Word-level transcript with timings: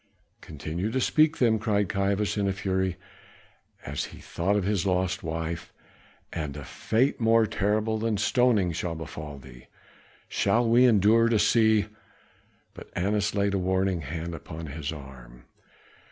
"Continue 0.41 0.89
to 0.89 0.99
speak 0.99 1.37
them," 1.37 1.59
cried 1.59 1.87
Caiaphas 1.87 2.35
in 2.35 2.47
a 2.47 2.53
fury, 2.53 2.95
as 3.85 4.05
he 4.05 4.17
thought 4.17 4.55
of 4.55 4.63
his 4.63 4.83
lost 4.83 5.21
wife, 5.21 5.71
"and 6.33 6.57
a 6.57 6.63
fate 6.63 7.19
more 7.21 7.45
terrible 7.45 7.99
than 7.99 8.17
stoning 8.17 8.71
shall 8.71 8.95
befall 8.95 9.37
thee. 9.37 9.67
Shall 10.27 10.67
we 10.67 10.85
endure 10.85 11.29
to 11.29 11.37
see" 11.37 11.85
But 12.73 12.89
Annas 12.95 13.35
laid 13.35 13.53
a 13.53 13.59
warning 13.59 14.01
hand 14.01 14.33
upon 14.33 14.65
his 14.65 14.91
arm. 14.91 15.43